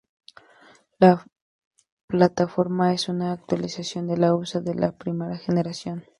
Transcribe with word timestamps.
La 0.97 1.27
plataforma 2.07 2.91
es 2.91 3.07
una 3.07 3.33
actualización 3.33 4.07
de 4.07 4.17
la 4.17 4.33
usada 4.33 4.71
en 4.71 4.81
la 4.81 4.93
primera 4.93 5.37
generación. 5.37 6.05